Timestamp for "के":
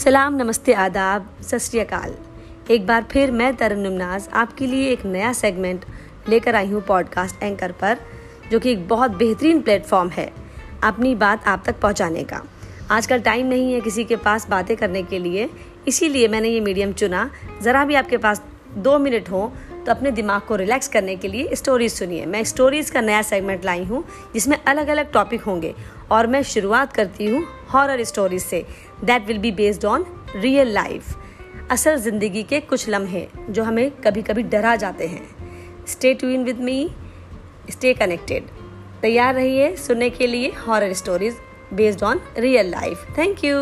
14.04-14.16, 15.02-15.18, 21.16-21.28, 32.42-32.60, 40.10-40.26